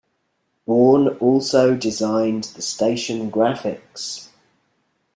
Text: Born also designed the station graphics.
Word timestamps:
Born 0.65 1.09
also 1.19 1.75
designed 1.77 2.45
the 2.55 2.63
station 2.63 3.31
graphics. 3.31 4.29